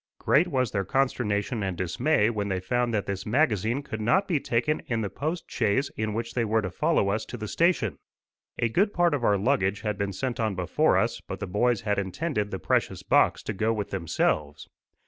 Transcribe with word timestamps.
Great 0.17 0.47
was 0.47 0.71
their 0.71 0.83
consternation 0.83 1.61
and 1.61 1.77
dismay 1.77 2.27
when 2.31 2.47
they 2.49 2.59
found 2.59 2.91
that 2.91 3.05
this 3.05 3.23
magazine 3.23 3.83
could 3.83 4.01
not 4.01 4.27
be 4.27 4.39
taken 4.39 4.81
in 4.87 5.01
the 5.01 5.11
post 5.11 5.43
chaise 5.47 5.91
in 5.95 6.15
which 6.15 6.33
they 6.33 6.43
were 6.43 6.59
to 6.63 6.71
follow 6.71 7.09
us 7.09 7.23
to 7.23 7.37
the 7.37 7.47
station. 7.47 7.99
A 8.57 8.67
good 8.67 8.93
part 8.95 9.13
of 9.13 9.23
our 9.23 9.37
luggage 9.37 9.81
had 9.81 9.99
been 9.99 10.11
sent 10.11 10.39
on 10.39 10.55
before 10.55 10.97
us, 10.97 11.21
but 11.21 11.39
the 11.39 11.45
boys 11.45 11.81
had 11.81 11.99
intended 11.99 12.49
the 12.49 12.57
precious 12.57 13.03
box 13.03 13.43
to 13.43 13.53
go 13.53 13.71
with 13.71 13.91
themselves. 13.91 14.67